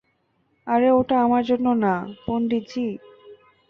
আরে 0.67 0.89
ওটা 0.91 1.15
আমার 1.25 1.43
জন্য 1.49 1.67
না, 1.83 1.93
পণ্ডিত 2.25 2.63
জি! 2.71 2.87